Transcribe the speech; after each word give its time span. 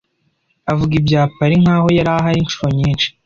Avuga 0.71 0.93
ibya 0.99 1.21
Paris 1.37 1.61
nkaho 1.63 1.87
yari 1.97 2.09
ahari 2.15 2.37
inshuro 2.43 2.69
nyinshi. 2.79 3.07